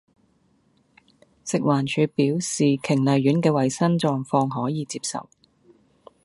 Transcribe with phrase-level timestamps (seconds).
[1.45, 5.29] 食環署表示瓊麗苑既衛生狀況可以接受